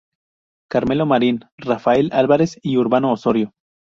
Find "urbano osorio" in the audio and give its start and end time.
2.77-3.53